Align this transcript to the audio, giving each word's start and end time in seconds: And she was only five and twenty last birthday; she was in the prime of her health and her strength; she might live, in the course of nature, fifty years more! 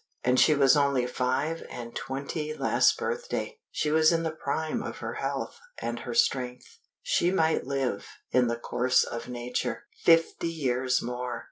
And 0.23 0.39
she 0.39 0.55
was 0.55 0.75
only 0.75 1.05
five 1.05 1.63
and 1.69 1.95
twenty 1.95 2.55
last 2.55 2.97
birthday; 2.97 3.59
she 3.69 3.91
was 3.91 4.11
in 4.11 4.23
the 4.23 4.31
prime 4.31 4.81
of 4.81 4.97
her 4.97 5.13
health 5.21 5.59
and 5.79 5.99
her 5.99 6.15
strength; 6.15 6.79
she 7.03 7.29
might 7.29 7.67
live, 7.67 8.07
in 8.31 8.47
the 8.47 8.57
course 8.57 9.03
of 9.03 9.29
nature, 9.29 9.83
fifty 10.03 10.49
years 10.49 11.03
more! 11.03 11.39